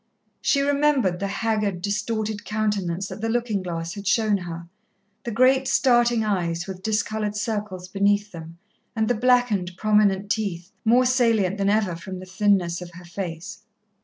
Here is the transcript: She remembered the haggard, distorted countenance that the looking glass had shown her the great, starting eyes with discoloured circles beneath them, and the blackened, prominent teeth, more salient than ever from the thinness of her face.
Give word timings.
She 0.41 0.61
remembered 0.61 1.19
the 1.19 1.27
haggard, 1.27 1.79
distorted 1.79 2.43
countenance 2.43 3.07
that 3.07 3.21
the 3.21 3.29
looking 3.29 3.61
glass 3.61 3.93
had 3.93 4.07
shown 4.07 4.37
her 4.37 4.67
the 5.25 5.29
great, 5.31 5.67
starting 5.67 6.23
eyes 6.23 6.65
with 6.65 6.81
discoloured 6.81 7.35
circles 7.35 7.87
beneath 7.87 8.31
them, 8.31 8.57
and 8.95 9.07
the 9.07 9.13
blackened, 9.13 9.77
prominent 9.77 10.31
teeth, 10.31 10.71
more 10.83 11.05
salient 11.05 11.59
than 11.59 11.69
ever 11.69 11.95
from 11.95 12.17
the 12.17 12.25
thinness 12.25 12.81
of 12.81 12.89
her 12.95 13.05
face. 13.05 13.59